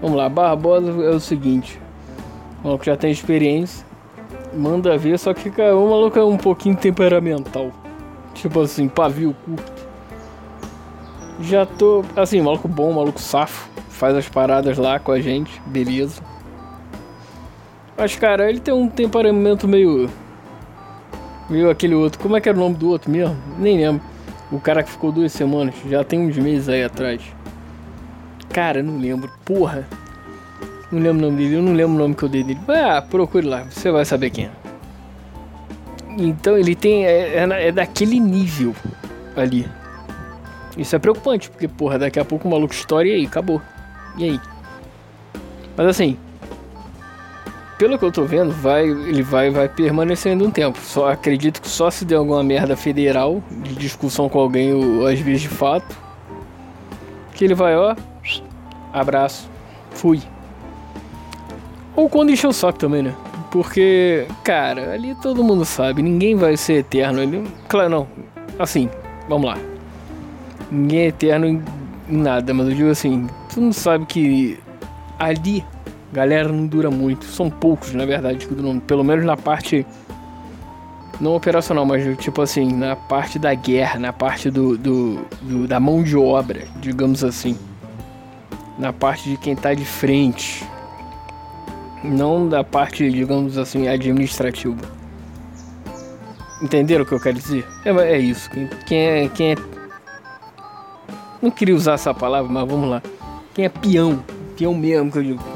Vamos 0.00 0.16
lá, 0.16 0.28
Barbosa 0.28 0.90
é 0.90 1.10
o 1.10 1.20
seguinte. 1.20 1.80
O 2.58 2.66
maluco 2.66 2.84
já 2.84 2.96
tem 2.96 3.12
experiência. 3.12 3.86
Manda 4.52 4.98
ver, 4.98 5.16
só 5.16 5.32
que 5.32 5.48
cara, 5.48 5.76
o 5.76 5.88
maluco 5.88 6.18
é 6.18 6.24
um 6.24 6.36
pouquinho 6.36 6.74
temperamental. 6.74 7.70
Tipo 8.34 8.62
assim, 8.62 8.88
pavio 8.88 9.32
curto. 9.44 9.86
Já 11.40 11.64
tô. 11.64 12.04
Assim, 12.16 12.40
maluco 12.40 12.66
bom, 12.66 12.92
maluco 12.92 13.20
safo. 13.20 13.70
Faz 13.90 14.16
as 14.16 14.28
paradas 14.28 14.76
lá 14.76 14.98
com 14.98 15.12
a 15.12 15.20
gente, 15.20 15.62
beleza. 15.66 16.20
Mas, 17.96 18.16
cara, 18.16 18.50
ele 18.50 18.58
tem 18.58 18.74
um 18.74 18.88
temperamento 18.88 19.68
meio. 19.68 20.10
Meio 21.52 21.68
aquele 21.68 21.94
outro. 21.94 22.18
Como 22.18 22.34
é 22.34 22.40
que 22.40 22.48
era 22.48 22.56
o 22.56 22.60
nome 22.60 22.76
do 22.76 22.88
outro 22.88 23.10
mesmo? 23.10 23.36
Nem 23.58 23.76
lembro. 23.76 24.02
O 24.50 24.58
cara 24.58 24.82
que 24.82 24.90
ficou 24.90 25.12
duas 25.12 25.32
semanas. 25.32 25.74
Já 25.86 26.02
tem 26.02 26.18
uns 26.18 26.34
meses 26.38 26.66
aí 26.66 26.82
atrás. 26.82 27.20
Cara, 28.48 28.82
não 28.82 28.98
lembro. 28.98 29.30
Porra. 29.44 29.86
Não 30.90 30.98
lembro 30.98 31.18
o 31.18 31.30
nome 31.30 31.36
dele. 31.36 31.56
Eu 31.56 31.62
não 31.62 31.74
lembro 31.74 31.94
o 31.94 31.98
nome 31.98 32.14
que 32.14 32.22
eu 32.22 32.28
dei 32.30 32.42
dele. 32.42 32.58
Ah, 32.68 33.02
procure 33.02 33.46
lá. 33.46 33.64
Você 33.64 33.90
vai 33.90 34.02
saber 34.06 34.30
quem 34.30 34.46
é. 34.46 34.50
Então 36.16 36.56
ele 36.56 36.74
tem. 36.74 37.04
É, 37.04 37.44
é, 37.44 37.68
é, 37.68 37.70
daquele 37.70 38.18
nível 38.18 38.74
ali. 39.36 39.68
Isso 40.78 40.96
é 40.96 40.98
preocupante, 40.98 41.50
porque, 41.50 41.68
porra, 41.68 41.98
daqui 41.98 42.18
a 42.18 42.24
pouco 42.24 42.48
o 42.48 42.50
maluco 42.50 42.72
estoura 42.72 43.06
e 43.06 43.12
aí, 43.12 43.26
acabou. 43.26 43.60
E 44.16 44.24
aí? 44.24 44.40
Mas 45.76 45.86
assim. 45.86 46.16
Pelo 47.82 47.98
que 47.98 48.04
eu 48.04 48.12
tô 48.12 48.24
vendo, 48.24 48.52
vai, 48.52 48.88
ele 48.88 49.24
vai, 49.24 49.50
vai 49.50 49.68
permanecendo 49.68 50.46
um 50.46 50.52
tempo. 50.52 50.78
Só 50.80 51.10
acredito 51.10 51.60
que 51.60 51.68
só 51.68 51.90
se 51.90 52.04
der 52.04 52.14
alguma 52.14 52.40
merda 52.40 52.76
federal 52.76 53.42
de 53.50 53.74
discussão 53.74 54.28
com 54.28 54.38
alguém 54.38 54.72
ou 54.72 55.04
às 55.04 55.18
vezes 55.18 55.42
de 55.42 55.48
fato. 55.48 55.98
Que 57.34 57.44
ele 57.44 57.56
vai, 57.56 57.76
ó. 57.76 57.96
Abraço. 58.92 59.50
Fui. 59.90 60.22
Ou 61.96 62.08
quando 62.08 62.30
encher 62.30 62.46
o 62.46 62.52
saco 62.52 62.78
também, 62.78 63.02
né? 63.02 63.16
Porque, 63.50 64.28
cara, 64.44 64.92
ali 64.92 65.16
todo 65.16 65.42
mundo 65.42 65.64
sabe, 65.64 66.02
ninguém 66.02 66.36
vai 66.36 66.56
ser 66.56 66.74
eterno. 66.74 67.20
Ele, 67.20 67.44
claro, 67.66 67.88
não. 67.88 68.08
Assim, 68.60 68.88
vamos 69.28 69.50
lá. 69.50 69.58
Ninguém 70.70 71.00
é 71.00 71.06
eterno 71.08 71.48
em, 71.48 71.60
nada, 72.08 72.54
mas 72.54 72.68
eu 72.68 72.74
digo 72.76 72.90
assim, 72.90 73.26
tu 73.52 73.60
não 73.60 73.72
sabe 73.72 74.06
que 74.06 74.56
ali 75.18 75.64
galera 76.12 76.48
não 76.48 76.66
dura 76.66 76.90
muito. 76.90 77.24
São 77.24 77.48
poucos, 77.48 77.92
na 77.92 78.04
verdade, 78.04 78.46
que 78.46 78.54
duram, 78.54 78.78
pelo 78.78 79.02
menos 79.02 79.24
na 79.24 79.36
parte 79.36 79.86
não 81.20 81.36
operacional, 81.36 81.86
mas 81.86 82.02
tipo 82.18 82.42
assim, 82.42 82.72
na 82.72 82.96
parte 82.96 83.38
da 83.38 83.54
guerra, 83.54 83.98
na 83.98 84.12
parte 84.12 84.50
do, 84.50 84.76
do, 84.76 85.24
do, 85.40 85.68
da 85.68 85.78
mão 85.78 86.02
de 86.02 86.16
obra, 86.16 86.64
digamos 86.80 87.22
assim. 87.22 87.56
Na 88.78 88.92
parte 88.92 89.30
de 89.30 89.36
quem 89.36 89.54
tá 89.54 89.72
de 89.74 89.84
frente, 89.84 90.66
não 92.02 92.48
da 92.48 92.64
parte, 92.64 93.08
digamos 93.10 93.56
assim, 93.56 93.86
administrativa. 93.86 94.80
Entenderam 96.60 97.04
o 97.04 97.06
que 97.06 97.12
eu 97.12 97.20
quero 97.20 97.38
dizer? 97.38 97.66
É, 97.84 97.90
é 97.90 98.18
isso. 98.18 98.50
Quem 98.86 98.98
é, 98.98 99.28
quem 99.28 99.52
é. 99.52 99.56
Não 101.40 101.50
queria 101.50 101.74
usar 101.74 101.94
essa 101.94 102.14
palavra, 102.14 102.50
mas 102.50 102.68
vamos 102.68 102.88
lá. 102.88 103.02
Quem 103.54 103.64
é 103.64 103.68
peão, 103.68 104.24
peão 104.56 104.74
mesmo, 104.74 105.10
que 105.10 105.18
eu 105.18 105.22
digo. 105.22 105.51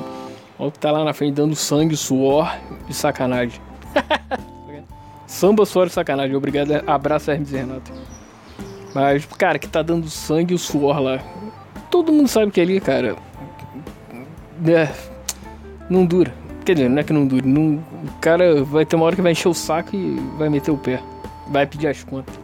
O 0.58 0.70
que 0.70 0.78
tá 0.78 0.90
lá 0.90 1.04
na 1.04 1.12
frente 1.12 1.34
dando 1.34 1.54
sangue, 1.54 1.96
suor 1.96 2.56
e 2.88 2.94
sacanagem. 2.94 3.60
Samba, 5.26 5.66
suor 5.66 5.88
e 5.88 5.90
sacanagem. 5.90 6.36
Obrigado, 6.36 6.72
abraço 6.86 7.30
Hermes 7.30 7.52
e 7.52 7.56
Renato. 7.56 7.92
Mas, 8.94 9.26
cara, 9.26 9.58
que 9.58 9.68
tá 9.68 9.82
dando 9.82 10.08
sangue 10.08 10.54
e 10.54 10.58
suor 10.58 11.00
lá. 11.00 11.20
Todo 11.90 12.12
mundo 12.12 12.28
sabe 12.28 12.50
que 12.52 12.60
ali, 12.60 12.80
cara. 12.80 13.16
É 14.66 14.88
Não 15.90 16.06
dura. 16.06 16.32
Quer 16.64 16.74
dizer, 16.74 16.88
não 16.88 16.98
é 16.98 17.04
que 17.04 17.12
não 17.12 17.26
dure. 17.26 17.46
Não, 17.46 17.74
o 17.74 18.12
cara 18.20 18.64
vai 18.64 18.86
ter 18.86 18.96
uma 18.96 19.04
hora 19.04 19.14
que 19.14 19.22
vai 19.22 19.32
encher 19.32 19.48
o 19.48 19.54
saco 19.54 19.94
e 19.94 20.16
vai 20.38 20.48
meter 20.48 20.70
o 20.70 20.78
pé. 20.78 21.00
Vai 21.48 21.66
pedir 21.66 21.88
as 21.88 22.02
contas. 22.02 22.34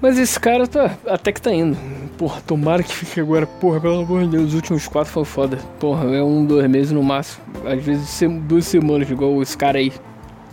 Mas 0.00 0.18
esse 0.18 0.38
cara 0.38 0.66
tá, 0.66 0.96
até 1.06 1.32
que 1.32 1.40
tá 1.40 1.52
indo. 1.52 1.76
Porra, 2.18 2.40
tomara 2.46 2.82
que 2.82 2.92
fique 2.92 3.20
agora. 3.20 3.46
Porra, 3.46 3.80
pelo 3.80 4.00
amor 4.00 4.22
de 4.22 4.28
Deus, 4.28 4.48
os 4.48 4.54
últimos 4.54 4.88
quatro 4.88 5.12
foram 5.12 5.24
foda. 5.24 5.58
Porra, 5.78 6.04
é 6.14 6.22
um, 6.22 6.44
dois 6.44 6.68
meses 6.68 6.92
no 6.92 7.02
máximo. 7.02 7.44
Às 7.66 7.82
vezes 7.84 8.20
duas 8.42 8.66
semanas, 8.66 9.10
igual 9.10 9.42
esse 9.42 9.56
cara 9.56 9.78
aí. 9.78 9.92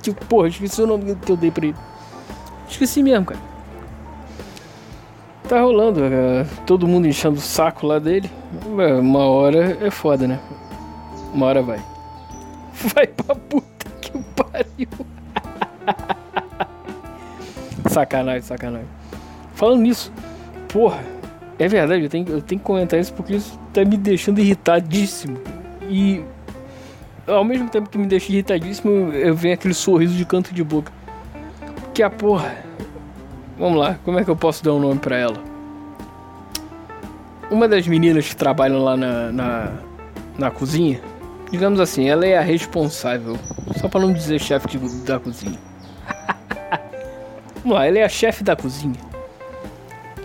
Tipo, 0.02 0.26
porra, 0.26 0.50
esqueci 0.50 0.82
o 0.82 0.88
nome 0.88 1.16
que 1.16 1.32
eu 1.32 1.38
dei 1.38 1.52
pra 1.52 1.66
ele. 1.66 1.76
Esqueci 2.68 3.02
mesmo, 3.02 3.28
cara. 3.28 3.40
Tá 5.48 5.62
rolando, 5.62 6.04
é, 6.04 6.46
todo 6.66 6.88
mundo 6.88 7.08
enchendo 7.08 7.38
o 7.38 7.42
saco 7.42 7.86
lá 7.86 8.00
dele. 8.00 8.30
É, 8.80 8.94
uma 8.96 9.26
hora 9.26 9.78
é 9.82 9.90
foda, 9.90 10.28
né? 10.28 10.40
Uma 11.34 11.46
hora 11.48 11.62
vai. 11.62 11.80
Vai 12.94 13.08
pra 13.08 13.36
puta 13.36 13.90
que 14.02 14.12
pariu. 14.36 14.90
sacanagem, 17.88 18.42
sacanagem. 18.42 18.88
Falando 19.54 19.82
nisso, 19.82 20.12
porra, 20.68 21.04
é 21.64 21.68
verdade, 21.70 22.04
eu 22.04 22.10
tenho, 22.10 22.28
eu 22.28 22.42
tenho 22.42 22.60
que 22.60 22.66
comentar 22.66 23.00
isso 23.00 23.14
porque 23.14 23.36
isso 23.36 23.58
tá 23.72 23.86
me 23.86 23.96
deixando 23.96 24.40
irritadíssimo. 24.40 25.40
E 25.90 26.22
ao 27.26 27.46
mesmo 27.46 27.70
tempo 27.70 27.90
que 27.90 27.98
me 27.98 28.06
deixa 28.06 28.34
irritadíssimo, 28.34 29.14
eu 29.14 29.34
venho 29.34 29.54
aquele 29.54 29.74
sorriso 29.74 30.14
de 30.14 30.26
canto 30.26 30.54
de 30.54 30.62
boca. 30.62 30.92
Que 31.94 32.04
a 32.04 32.10
porra. 32.10 32.54
Vamos 33.58 33.80
lá, 33.80 33.98
como 34.04 34.20
é 34.20 34.26
que 34.26 34.30
eu 34.30 34.36
posso 34.36 34.62
dar 34.62 34.74
um 34.74 34.80
nome 34.80 35.00
pra 35.00 35.16
ela? 35.16 35.38
Uma 37.50 37.66
das 37.66 37.88
meninas 37.88 38.28
que 38.28 38.36
trabalham 38.36 38.84
lá 38.84 38.98
na, 38.98 39.32
na, 39.32 39.72
na 40.38 40.52
cozinha, 40.52 41.00
digamos 41.50 41.80
assim, 41.80 42.10
ela 42.10 42.26
é 42.26 42.38
a 42.38 42.42
responsável. 42.42 43.38
Só 43.78 43.88
pra 43.88 44.02
não 44.02 44.12
dizer 44.12 44.42
chefe 44.42 44.78
da 45.06 45.18
cozinha. 45.18 45.60
Vamos 47.64 47.78
lá, 47.78 47.86
ela 47.86 48.00
é 48.00 48.04
a 48.04 48.10
chefe 48.10 48.44
da 48.44 48.54
cozinha. 48.54 49.00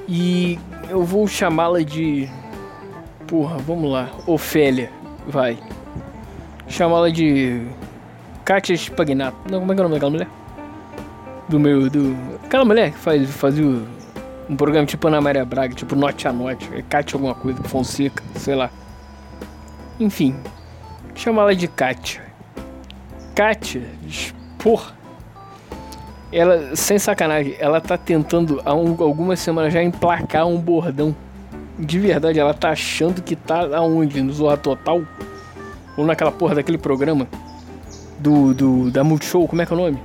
E 0.09 0.59
eu 0.89 1.05
vou 1.05 1.27
chamá-la 1.27 1.83
de. 1.83 2.29
Porra, 3.27 3.59
vamos 3.59 3.91
lá. 3.91 4.11
Ofélia, 4.27 4.91
vai. 5.27 5.59
Chamá-la 6.67 7.11
de. 7.11 7.63
Katia 8.45 8.77
Spagnato. 8.77 9.37
Não, 9.51 9.61
como 9.61 9.73
é 9.73 9.75
que 9.75 9.81
é 9.81 9.85
o 9.85 9.89
nome 9.89 9.95
daquela 9.95 10.11
mulher? 10.11 10.29
Do 11.49 11.61
meu. 11.61 11.91
Do... 11.91 12.17
Aquela 12.45 12.65
mulher 12.65 12.93
que 12.93 12.99
faz, 12.99 13.31
fazia 13.31 13.65
um 14.49 14.57
programa 14.57 14.87
tipo 14.87 15.07
Ana 15.09 15.21
Maria 15.21 15.45
Braga, 15.45 15.75
tipo 15.75 15.95
Note 15.95 16.27
a 16.27 16.33
Note. 16.33 16.69
É 16.75 16.83
Katia 16.83 17.17
alguma 17.17 17.35
coisa, 17.35 17.63
Fonseca, 17.65 18.23
sei 18.35 18.55
lá. 18.55 18.71
Enfim. 20.01 20.35
Chamá-la 21.15 21.53
de 21.53 21.69
Katia. 21.69 22.23
Katia, 23.35 23.83
porra 24.59 24.98
ela, 26.33 26.77
sem 26.77 26.99
sacanagem, 26.99 27.57
ela 27.59 27.81
tá 27.81 27.97
tentando 27.97 28.61
há 28.65 28.75
um, 28.75 28.97
algumas 29.03 29.41
semanas 29.41 29.73
já 29.73 29.83
emplacar 29.83 30.47
um 30.47 30.59
bordão. 30.59 31.15
De 31.79 31.99
verdade, 31.99 32.39
ela 32.39 32.53
tá 32.53 32.71
achando 32.71 33.23
que 33.23 33.37
tá 33.37 33.77
aonde? 33.77 34.21
No 34.21 34.33
Zorra 34.33 34.57
Total? 34.57 35.03
Ou 35.97 36.05
naquela 36.05 36.31
porra 36.31 36.57
daquele 36.57 36.79
programa? 36.79 37.27
Do, 38.19 38.53
do 38.53 38.91
da 38.91 39.05
Multishow, 39.05 39.47
como 39.47 39.63
é 39.63 39.67
que 39.67 39.73
é 39.73 39.77
o 39.77 39.79
nome? 39.79 39.99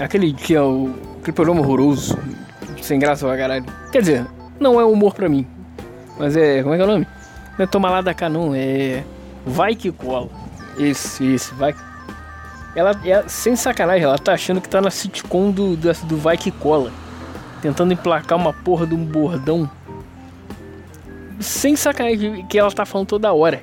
Aquele 0.00 0.32
que 0.32 0.54
é 0.54 0.62
o. 0.62 0.94
Aquele 1.20 1.34
programa 1.34 1.60
horroroso. 1.60 2.16
Sem 2.80 2.98
graça 2.98 3.26
pra 3.26 3.36
caralho. 3.36 3.66
Quer 3.90 4.00
dizer, 4.00 4.26
não 4.60 4.80
é 4.80 4.84
humor 4.84 5.14
pra 5.14 5.28
mim. 5.28 5.46
Mas 6.16 6.36
é. 6.36 6.62
Como 6.62 6.74
é 6.74 6.78
que 6.78 6.82
é 6.82 6.86
o 6.86 6.88
nome? 6.88 7.06
Não 7.58 7.64
é 7.64 7.66
tomar 7.66 7.90
lá 7.90 8.00
da 8.00 8.14
não, 8.28 8.54
é. 8.54 9.02
Vai 9.44 9.74
que 9.74 9.90
cola. 9.90 10.28
Esse, 10.78 11.34
esse, 11.34 11.52
vai 11.54 11.72
que 11.72 11.87
ela, 12.74 12.92
é 13.04 13.26
sem 13.28 13.56
sacanagem, 13.56 14.04
ela 14.04 14.18
tá 14.18 14.34
achando 14.34 14.60
que 14.60 14.68
tá 14.68 14.80
na 14.80 14.90
sitcom 14.90 15.50
do, 15.50 15.76
do, 15.76 15.92
do 15.92 16.16
Vai 16.16 16.36
Que 16.36 16.50
Cola. 16.50 16.92
Tentando 17.60 17.92
emplacar 17.92 18.38
uma 18.38 18.52
porra 18.52 18.86
de 18.86 18.94
um 18.94 19.04
bordão. 19.04 19.68
Sem 21.40 21.76
sacanagem, 21.76 22.46
que 22.46 22.58
ela 22.58 22.70
tá 22.70 22.84
falando 22.84 23.08
toda 23.08 23.32
hora. 23.32 23.60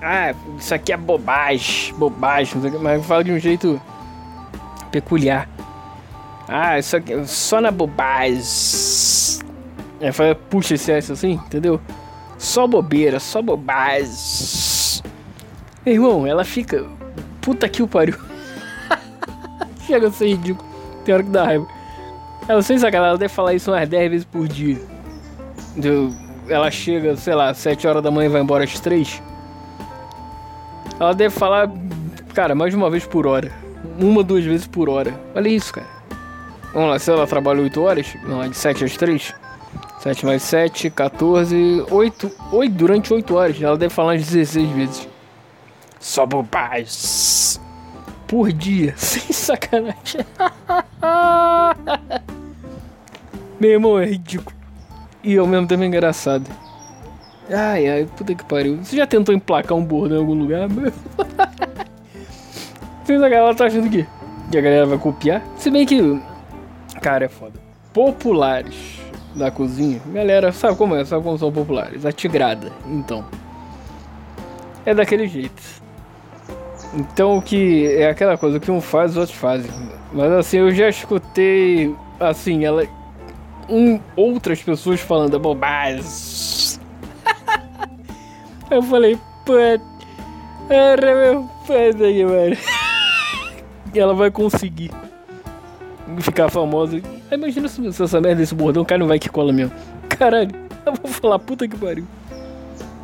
Ah, 0.00 0.32
isso 0.56 0.72
aqui 0.72 0.92
é 0.92 0.96
bobagem, 0.96 1.92
bobagem, 1.94 2.54
mas 2.80 3.04
fala 3.04 3.24
de 3.24 3.32
um 3.32 3.38
jeito 3.38 3.80
peculiar. 4.92 5.48
Ah, 6.46 6.78
isso 6.78 6.96
aqui 6.96 7.26
só 7.26 7.60
na 7.60 7.70
bobagem. 7.70 8.40
É, 10.00 10.12
fala, 10.12 10.34
puxa 10.34 10.74
esse 10.74 10.92
S 10.92 11.12
assim, 11.12 11.32
entendeu? 11.32 11.80
Só 12.38 12.66
bobeira, 12.68 13.18
só 13.18 13.42
bobagem. 13.42 15.02
Irmão, 15.84 16.26
ela 16.26 16.44
fica. 16.44 16.86
Puta 17.48 17.66
que 17.66 17.82
o 17.82 17.88
pariu 17.88 18.14
chega 19.86 20.08
a 20.08 20.10
ser 20.10 20.26
ridículo. 20.26 20.68
Tem 21.02 21.14
hora 21.14 21.22
que 21.22 21.30
dá 21.30 21.44
raiva. 21.44 21.66
Ela 22.46 22.60
sem 22.60 22.76
sacanagem, 22.76 23.08
ela 23.08 23.18
deve 23.18 23.32
falar 23.32 23.54
isso 23.54 23.70
umas 23.70 23.88
10 23.88 24.10
vezes 24.10 24.26
por 24.26 24.46
dia. 24.46 24.78
Ela 26.46 26.70
chega, 26.70 27.16
sei 27.16 27.34
lá, 27.34 27.54
7 27.54 27.86
horas 27.86 28.02
da 28.02 28.10
manhã 28.10 28.26
e 28.26 28.28
vai 28.28 28.42
embora 28.42 28.64
às 28.64 28.78
3. 28.80 29.22
Ela 31.00 31.14
deve 31.14 31.34
falar, 31.34 31.72
cara, 32.34 32.54
mais 32.54 32.70
de 32.70 32.76
uma 32.76 32.90
vez 32.90 33.06
por 33.06 33.26
hora. 33.26 33.50
Uma, 33.98 34.22
duas 34.22 34.44
vezes 34.44 34.66
por 34.66 34.90
hora. 34.90 35.18
Olha 35.34 35.48
isso, 35.48 35.72
cara. 35.72 35.88
Vamos 36.74 36.90
lá, 36.90 36.98
se 36.98 37.10
ela 37.10 37.26
trabalha 37.26 37.62
8 37.62 37.80
horas, 37.80 38.14
não, 38.24 38.42
é 38.42 38.48
de 38.48 38.56
7 38.58 38.84
às 38.84 38.94
3. 38.94 39.34
7 40.00 40.26
mais 40.26 40.42
7, 40.42 40.90
14, 40.90 41.86
8, 41.90 42.30
8 42.52 42.74
durante 42.74 43.14
8 43.14 43.34
horas. 43.34 43.62
Ela 43.62 43.78
deve 43.78 43.94
falar 43.94 44.12
umas 44.12 44.26
16 44.26 44.68
vezes. 44.68 45.08
Só 46.00 46.26
bobagem 46.26 47.60
por 48.26 48.52
dia. 48.52 48.94
Sem 48.96 49.32
sacanagem. 49.32 50.24
Meu 53.58 53.70
irmão, 53.70 53.98
é 53.98 54.06
ridículo. 54.06 54.56
E 55.24 55.36
ao 55.36 55.46
mesmo 55.46 55.66
tempo 55.66 55.82
é 55.82 55.86
engraçado. 55.86 56.48
Ai, 57.50 57.88
ai, 57.88 58.08
puta 58.16 58.34
que 58.34 58.44
pariu. 58.44 58.76
Você 58.76 58.96
já 58.96 59.06
tentou 59.06 59.34
emplacar 59.34 59.76
um 59.76 59.84
bordão 59.84 60.18
em 60.18 60.20
algum 60.20 60.34
lugar? 60.34 60.68
Sem 63.04 63.18
sacanagem, 63.18 63.38
ela 63.38 63.54
tá 63.54 63.66
achando 63.66 63.90
que, 63.90 64.06
que 64.50 64.58
a 64.58 64.60
galera 64.60 64.86
vai 64.86 64.98
copiar. 64.98 65.42
Se 65.56 65.70
bem 65.70 65.84
que. 65.84 66.22
Cara, 67.00 67.24
é 67.24 67.28
foda. 67.28 67.58
Populares 67.92 69.00
da 69.34 69.50
cozinha. 69.50 70.00
Galera, 70.12 70.52
sabe 70.52 70.76
como 70.76 70.94
é? 70.94 71.04
Sabe 71.04 71.24
como 71.24 71.38
são 71.38 71.50
populares? 71.50 72.04
A 72.04 72.12
tigrada, 72.12 72.70
então. 72.86 73.24
É 74.84 74.94
daquele 74.94 75.26
jeito. 75.26 75.62
Então 76.94 77.36
o 77.36 77.42
que 77.42 77.86
é 77.96 78.08
aquela 78.08 78.38
coisa, 78.38 78.56
o 78.56 78.60
que 78.60 78.70
um 78.70 78.80
faz, 78.80 79.10
os 79.12 79.18
outros 79.18 79.36
fazem. 79.36 79.70
Mas 80.12 80.32
assim, 80.32 80.58
eu 80.58 80.74
já 80.74 80.88
escutei 80.88 81.94
assim, 82.18 82.64
ela 82.64 82.84
um, 83.68 84.00
outras 84.16 84.62
pessoas 84.62 85.00
falando 85.00 85.38
bobagem. 85.38 86.00
eu 88.70 88.82
falei, 88.82 89.18
era 90.70 91.14
meu 91.14 91.48
pai 91.66 91.90
aqui, 91.90 92.24
mano. 92.24 92.56
ela 93.94 94.14
vai 94.14 94.30
conseguir 94.30 94.90
ficar 96.20 96.48
famosa. 96.48 97.00
Imagina 97.30 97.68
se, 97.68 97.92
se 97.92 98.02
essa 98.02 98.20
merda 98.20 98.40
desse 98.40 98.54
bordão 98.54 98.84
cai 98.84 98.98
no 98.98 99.06
vai 99.06 99.18
que 99.18 99.28
cola 99.28 99.52
mesmo. 99.52 99.72
Caralho, 100.08 100.50
eu 100.86 100.94
vou 100.94 101.10
falar 101.10 101.38
puta 101.38 101.68
que 101.68 101.76
pariu. 101.76 102.06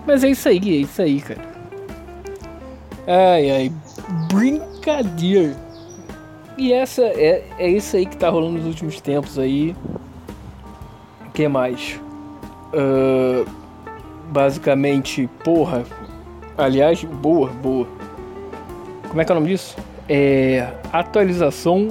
Mas 0.07 0.25
é 0.25 0.31
isso 0.31 0.49
aí, 0.49 0.59
é 0.59 0.81
isso 0.81 1.03
aí, 1.03 1.21
cara. 1.21 1.54
Ai, 3.07 3.51
ai, 3.51 3.73
brincadeira. 4.33 5.55
E 6.57 6.73
essa 6.73 7.03
é, 7.03 7.45
é 7.59 7.69
isso 7.69 7.97
aí 7.97 8.07
que 8.07 8.17
tá 8.17 8.31
rolando 8.31 8.59
nos 8.59 8.67
últimos 8.67 9.01
tempos 9.01 9.39
aí. 9.39 9.77
O 11.27 11.31
que 11.33 11.47
mais? 11.49 12.01
Uh, 12.73 13.49
basicamente, 14.31 15.29
porra. 15.43 15.85
Aliás, 16.57 17.03
boa, 17.05 17.49
boa. 17.49 17.87
Como 19.09 19.21
é 19.21 19.25
que 19.25 19.33
é 19.33 19.35
o 19.35 19.39
nome 19.39 19.53
disso? 19.53 19.77
É 20.09 20.73
atualização 20.93 21.89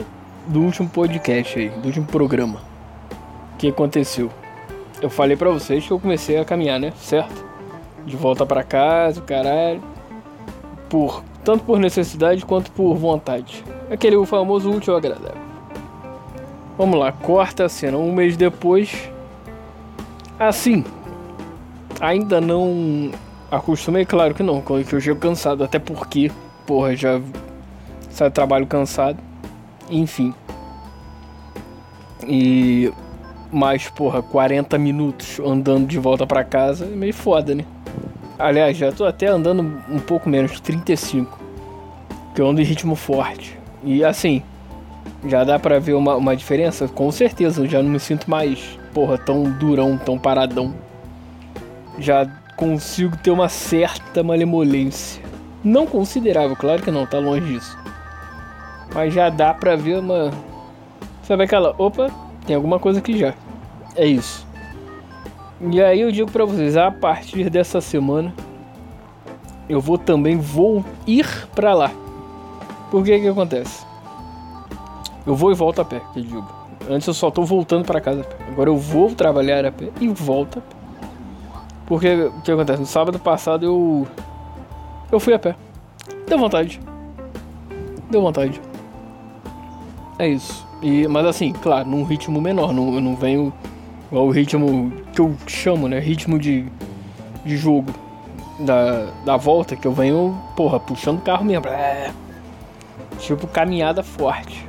do 0.48 0.62
último 0.62 0.89
podcast 0.89 1.60
aí, 1.60 1.70
do 1.70 1.88
último 1.88 2.08
programa. 2.08 2.60
O 3.53 3.58
que 3.58 3.67
aconteceu? 3.67 4.32
Eu 5.01 5.10
falei 5.10 5.36
para 5.36 5.50
vocês 5.50 5.86
que 5.86 5.91
eu 5.91 6.00
comecei 6.00 6.38
a 6.38 6.46
caminhar, 6.46 6.79
né? 6.79 6.91
Certo? 6.96 7.46
De 8.05 8.15
volta 8.15 8.46
para 8.46 8.63
casa, 8.63 9.22
caralho 9.22 9.92
por 10.93 11.23
tanto 11.43 11.63
por 11.63 11.79
necessidade 11.79 12.45
quanto 12.45 12.71
por 12.71 12.93
vontade. 12.93 13.63
Aquele 13.89 14.23
famoso 14.27 14.69
útil 14.69 14.95
agradável. 14.95 15.41
Vamos 16.77 17.00
lá, 17.00 17.12
corta 17.12 17.65
a 17.65 17.69
cena. 17.69 17.97
Um 17.97 18.13
mês 18.13 18.38
depois. 18.38 19.09
Assim. 20.39 20.85
Ainda 22.00 22.39
não 22.39 23.09
acostumei, 23.50 24.05
claro 24.05 24.35
que 24.35 24.43
não, 24.43 24.62
que 24.62 24.93
eu 24.93 25.01
chego 25.01 25.19
cansado, 25.19 25.63
até 25.63 25.79
porque, 25.79 26.31
porra, 26.67 26.95
já 26.95 27.19
sai 28.12 28.29
trabalho 28.29 28.67
cansado. 28.67 29.17
Enfim. 29.89 30.31
E 32.27 32.93
mais, 33.51 33.89
porra, 33.89 34.21
40 34.21 34.77
minutos 34.77 35.39
andando 35.39 35.88
de 35.88 35.97
volta 35.97 36.27
para 36.27 36.43
casa 36.43 36.85
é 36.85 36.95
meio 36.95 37.15
foda, 37.15 37.55
né? 37.55 37.65
Aliás, 38.43 38.75
já 38.75 38.91
tô 38.91 39.05
até 39.05 39.27
andando 39.27 39.62
um 39.88 40.00
pouco 40.00 40.29
menos, 40.29 40.59
35. 40.59 41.39
Que 42.35 42.41
eu 42.41 42.50
ando 42.50 42.59
em 42.59 42.65
ritmo 42.65 42.93
forte. 42.93 43.57
E 43.81 44.03
assim, 44.03 44.43
já 45.25 45.45
dá 45.45 45.57
pra 45.57 45.79
ver 45.79 45.93
uma, 45.93 46.17
uma 46.17 46.35
diferença? 46.35 46.89
Com 46.89 47.09
certeza, 47.09 47.62
eu 47.62 47.69
já 47.69 47.81
não 47.81 47.89
me 47.89 48.01
sinto 48.01 48.29
mais, 48.29 48.77
porra, 48.93 49.17
tão 49.17 49.43
durão, 49.43 49.97
tão 49.97 50.19
paradão. 50.19 50.75
Já 51.97 52.29
consigo 52.57 53.15
ter 53.15 53.31
uma 53.31 53.47
certa 53.47 54.21
malemolência. 54.21 55.23
Não 55.63 55.88
considerável, 55.88 56.57
claro 56.57 56.81
que 56.81 56.91
não, 56.91 57.05
tá 57.05 57.19
longe 57.19 57.45
disso. 57.53 57.77
Mas 58.93 59.13
já 59.13 59.29
dá 59.29 59.53
pra 59.53 59.77
ver 59.77 60.00
uma. 60.00 60.31
Sabe 61.23 61.45
aquela. 61.45 61.73
Opa, 61.77 62.12
tem 62.45 62.57
alguma 62.57 62.77
coisa 62.77 63.00
aqui 63.00 63.17
já. 63.17 63.33
É 63.95 64.05
isso. 64.05 64.45
E 65.72 65.82
aí 65.82 66.01
eu 66.01 66.12
digo 66.12 66.29
pra 66.29 66.43
vocês, 66.46 66.75
a 66.75 66.91
partir 66.91 67.50
dessa 67.50 67.79
semana 67.79 68.34
eu 69.70 69.79
vou 69.79 69.98
também 69.98 70.38
vou 70.38 70.84
ir 71.08 71.48
pra 71.55 71.74
lá. 71.74 71.91
Por 72.91 73.03
que 73.03 73.20
que 73.20 73.27
acontece? 73.27 73.86
Eu 75.25 75.36
vou 75.36 75.51
e 75.51 75.55
volto 75.55 75.79
a 75.79 75.86
pé, 75.86 76.01
que 76.12 76.20
eu 76.20 76.24
digo. 76.24 76.48
Antes 76.89 77.08
eu 77.08 77.13
só 77.13 77.32
tô 77.32 77.43
voltando 77.43 77.86
para 77.86 78.01
casa. 78.01 78.27
Agora 78.50 78.70
eu 78.70 78.77
vou 78.77 79.15
trabalhar 79.15 79.65
a 79.65 79.72
pé 79.72 79.89
e 80.01 80.08
volto 80.10 80.60
a 80.60 80.62
pé. 80.62 80.75
Porque 81.86 82.13
o 82.13 82.41
que 82.41 82.51
acontece? 82.51 82.79
No 82.79 82.86
sábado 82.86 83.17
passado 83.20 83.65
eu. 83.65 84.08
Eu 85.12 85.20
fui 85.20 85.34
a 85.34 85.39
pé. 85.39 85.55
Deu 86.27 86.38
vontade. 86.38 86.79
Deu 88.10 88.22
vontade. 88.22 88.62
É 90.20 90.27
isso. 90.27 90.67
E, 90.82 91.08
mas 91.08 91.25
assim, 91.25 91.53
claro, 91.53 91.88
num 91.88 92.03
ritmo 92.03 92.41
menor. 92.41 92.74
Não, 92.74 92.93
eu 92.93 93.01
não 93.01 93.15
venho 93.15 93.53
o 94.22 94.29
ritmo 94.29 94.91
que 95.13 95.20
eu 95.20 95.36
chamo, 95.48 95.88
né? 95.88 96.00
Ritmo 96.00 96.38
de, 96.38 96.65
de 97.43 97.58
jogo 97.58 97.91
da, 98.60 99.08
da 99.25 99.38
volta, 99.38 99.75
que 99.75 99.88
eu 99.88 99.91
venho, 99.91 100.38
porra, 100.55 100.79
puxando 100.79 101.20
o 101.20 101.22
carro 101.22 101.43
mesmo. 101.43 101.67
É, 101.67 102.12
tipo 103.20 103.48
caminhada 103.48 104.03
forte. 104.03 104.67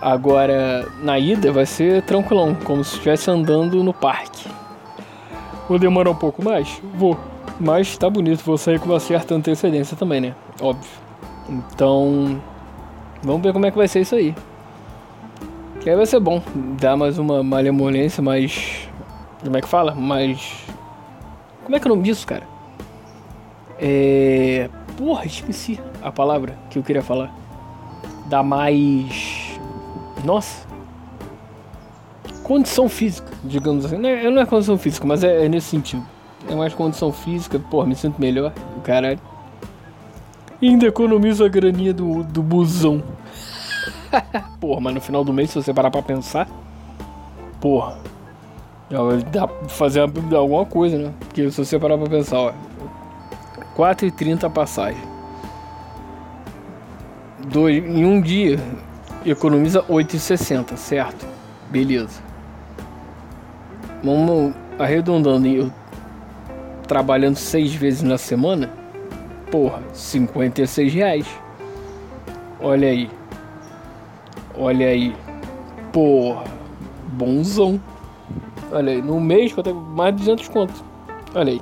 Agora, 0.00 0.86
na 1.02 1.18
ida 1.18 1.50
vai 1.50 1.64
ser 1.64 2.02
tranquilão, 2.02 2.54
como 2.54 2.84
se 2.84 2.94
estivesse 2.94 3.30
andando 3.30 3.82
no 3.82 3.94
parque. 3.94 4.48
Vou 5.68 5.78
demorar 5.78 6.10
um 6.10 6.14
pouco 6.14 6.44
mais? 6.44 6.80
Vou. 6.94 7.18
Mas 7.58 7.96
tá 7.96 8.10
bonito, 8.10 8.44
vou 8.44 8.58
sair 8.58 8.78
com 8.78 8.86
uma 8.86 9.00
certa 9.00 9.34
antecedência 9.34 9.96
também, 9.96 10.20
né? 10.20 10.34
Óbvio. 10.60 10.90
Então, 11.48 12.40
vamos 13.22 13.42
ver 13.42 13.52
como 13.52 13.64
é 13.64 13.70
que 13.70 13.76
vai 13.76 13.88
ser 13.88 14.00
isso 14.00 14.14
aí. 14.14 14.34
Que 15.84 15.90
aí 15.90 15.96
vai 15.96 16.06
ser 16.06 16.18
bom. 16.18 16.42
Dar 16.80 16.96
mais 16.96 17.18
uma 17.18 17.42
malemolência, 17.42 18.22
mais. 18.22 18.88
Como 19.42 19.54
é 19.54 19.60
que 19.60 19.68
fala? 19.68 19.94
Mais. 19.94 20.64
Como 21.62 21.76
é 21.76 21.78
que 21.78 21.86
é 21.86 21.90
o 21.90 21.94
nome 21.94 22.04
disso, 22.04 22.26
cara? 22.26 22.44
É. 23.78 24.70
Porra, 24.96 25.26
esqueci 25.26 25.78
a 26.02 26.10
palavra 26.10 26.56
que 26.70 26.78
eu 26.78 26.82
queria 26.82 27.02
falar. 27.02 27.30
Dá 28.30 28.42
mais. 28.42 29.58
Nossa. 30.24 30.66
Condição 32.42 32.88
física, 32.88 33.30
digamos 33.44 33.84
assim. 33.84 33.98
Não 33.98 34.08
é, 34.08 34.30
não 34.30 34.40
é 34.40 34.46
condição 34.46 34.78
física, 34.78 35.06
mas 35.06 35.22
é, 35.22 35.44
é, 35.44 35.48
nesse 35.50 35.66
sentido. 35.66 36.02
É 36.48 36.54
mais 36.54 36.72
condição 36.72 37.12
física, 37.12 37.58
porra, 37.58 37.86
me 37.86 37.94
sinto 37.94 38.18
melhor. 38.18 38.54
O 38.78 38.80
caralho. 38.80 39.20
E 40.62 40.66
ainda 40.66 40.86
economizo 40.86 41.44
a 41.44 41.48
graninha 41.48 41.92
do, 41.92 42.24
do 42.24 42.42
busão. 42.42 43.02
porra, 44.60 44.80
mas 44.80 44.94
no 44.94 45.00
final 45.00 45.24
do 45.24 45.32
mês, 45.32 45.50
se 45.50 45.56
você 45.56 45.72
parar 45.72 45.90
pra 45.90 46.02
pensar, 46.02 46.48
porra, 47.60 47.98
dá 49.30 49.46
pra 49.46 49.68
fazer 49.68 50.00
alguma 50.00 50.64
coisa, 50.66 50.98
né? 50.98 51.12
Porque 51.20 51.50
se 51.50 51.64
você 51.64 51.78
parar 51.78 51.98
pra 51.98 52.08
pensar, 52.08 52.38
ó, 52.38 52.52
4,30 53.76 54.44
a 54.44 54.50
passagem. 54.50 55.02
Dois, 57.48 57.84
em 57.84 58.04
um 58.04 58.20
dia, 58.20 58.58
economiza 59.24 59.82
8,60, 59.82 60.76
certo? 60.76 61.26
Beleza. 61.70 62.22
Vamos 64.02 64.54
arredondando, 64.78 65.46
eu 65.46 65.72
trabalhando 66.86 67.36
seis 67.36 67.74
vezes 67.74 68.02
na 68.02 68.18
semana, 68.18 68.70
porra, 69.50 69.82
56 69.92 70.92
reais. 70.92 71.26
Olha 72.60 72.88
aí. 72.88 73.10
Olha 74.58 74.88
aí. 74.88 75.14
Porra. 75.92 76.44
Bonzão. 77.12 77.80
Olha 78.72 78.92
aí. 78.92 79.02
No 79.02 79.20
mês 79.20 79.52
tenho 79.52 79.76
mais 79.76 80.14
de 80.14 80.20
200 80.20 80.48
contos. 80.48 80.84
Olha 81.34 81.52
aí. 81.52 81.60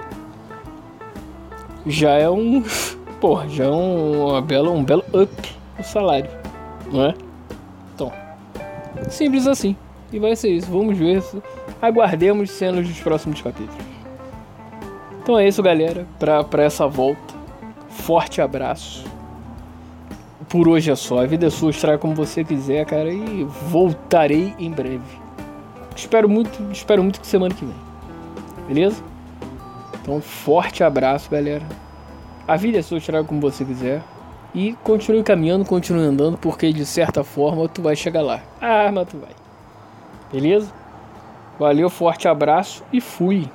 Já 1.87 2.13
é 2.13 2.29
um. 2.29 2.63
Porra, 3.21 3.49
já 3.49 3.65
é 3.65 3.71
um, 3.71 4.29
uma 4.29 4.43
bela, 4.43 4.71
um 4.71 4.85
belo 4.85 5.05
up 5.15 5.57
no 5.79 5.85
salário. 5.85 6.31
Não 6.91 7.07
é? 7.07 7.15
Então. 7.95 8.13
Simples 9.09 9.47
assim. 9.47 9.77
E 10.13 10.19
vai 10.19 10.37
ser 10.37 10.51
isso. 10.51 10.71
Vamos 10.71 10.99
ver. 10.99 11.23
Aguardemos 11.81 12.51
cenas 12.51 12.87
dos 12.87 13.01
próximos 13.01 13.41
capítulos. 13.41 13.85
Então 15.23 15.39
é 15.39 15.47
isso, 15.47 15.63
galera. 15.63 16.07
Pra, 16.19 16.43
pra 16.45 16.65
essa 16.65 16.87
volta. 16.87 17.33
Forte 17.89 18.41
abraço 18.41 19.12
por 20.53 20.69
hoje 20.69 20.91
é 20.91 20.95
só. 20.95 21.23
A 21.23 21.27
vida 21.27 21.47
é 21.47 21.51
sua, 21.51 21.71
extraia 21.71 21.97
como 21.97 22.15
você 22.15 22.45
quiser, 22.45 22.85
cara, 22.85 23.11
e 23.11 23.43
voltarei 23.71 24.55
em 24.59 24.71
breve. 24.71 25.01
Espero 25.97 26.29
muito, 26.29 26.63
espero 26.71 27.03
muito 27.03 27.23
que 27.23 27.27
semana 27.27 27.55
que 27.55 27.65
vem. 27.65 27.75
Beleza? 28.69 29.03
Então, 29.95 30.21
forte 30.21 30.85
abraço, 30.85 31.31
galera. 31.31 31.65
A 32.47 32.55
vida 32.59 32.79
é 32.79 32.83
sua, 32.83 32.99
extraia 32.99 33.25
como 33.25 33.41
você 33.41 33.65
quiser. 33.65 34.03
E 34.55 34.75
continue 34.85 35.23
caminhando, 35.23 35.65
continue 35.65 36.03
andando, 36.03 36.37
porque 36.37 36.71
de 36.71 36.85
certa 36.85 37.25
forma 37.25 37.67
tu 37.67 37.81
vai 37.81 37.97
chegar 37.97 38.21
lá. 38.21 38.43
Ah, 38.61 38.91
mas 38.93 39.09
tu 39.09 39.17
vai. 39.17 39.31
Beleza? 40.31 40.71
Valeu, 41.59 41.89
forte 41.89 42.29
abraço 42.29 42.85
e 42.93 43.01
fui. 43.01 43.49